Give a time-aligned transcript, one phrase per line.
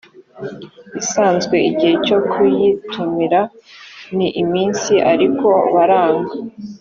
[1.01, 3.41] isanzwe igihe cyo kuyitumira
[4.15, 6.33] ni iminsi ariko baranga